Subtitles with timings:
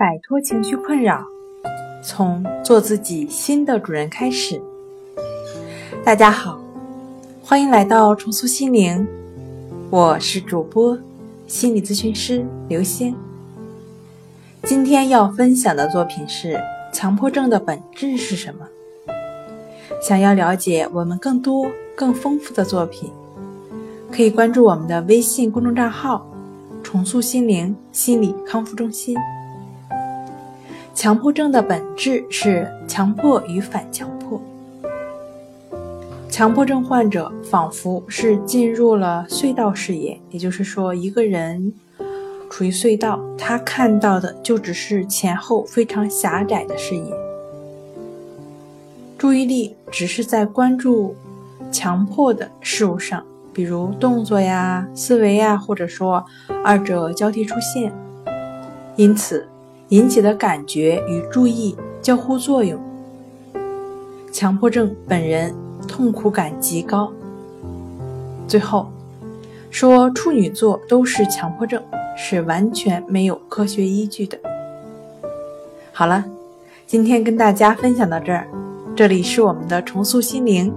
[0.00, 1.22] 摆脱情绪困扰，
[2.02, 4.58] 从做自己新的主人开始。
[6.02, 6.58] 大家好，
[7.42, 9.06] 欢迎来到重塑心灵，
[9.90, 10.98] 我是主播
[11.46, 13.14] 心理咨询师刘星。
[14.62, 16.54] 今天要分享的作品是
[16.94, 18.66] 《强迫症的本质是什么》。
[20.02, 23.12] 想要了解我们更多更丰富的作品，
[24.10, 26.26] 可以关注我们的微信公众账号
[26.82, 29.14] “重塑心灵心理康复中心”。
[31.00, 34.38] 强迫症的本质是强迫与反强迫。
[36.28, 41.72] 强迫症患者仿佛是进入了隧道视野，也就是说，一个人
[42.50, 47.10] 处于隧道，他看到的就只是前后非常狭窄的视野，
[49.16, 51.16] 注意力只是在关注
[51.72, 56.22] 强迫的事物上，比如动作呀、思维呀，或者说
[56.62, 57.90] 二者交替出现，
[58.96, 59.48] 因此。
[59.90, 62.78] 引起的感觉与注意交互作用，
[64.32, 65.52] 强迫症本人
[65.88, 67.12] 痛苦感极高。
[68.46, 68.88] 最后
[69.68, 71.82] 说处女座都是强迫症，
[72.16, 74.38] 是完全没有科学依据的。
[75.92, 76.24] 好了，
[76.86, 78.46] 今天跟大家分享到这儿，
[78.94, 80.72] 这里是我们的重塑心灵。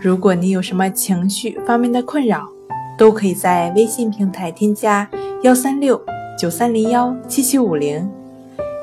[0.00, 2.48] 如果你有什么情绪方面的困扰，
[2.98, 5.08] 都可以在微信平台添加
[5.42, 6.00] 幺三六
[6.36, 8.10] 九三零幺七七五零。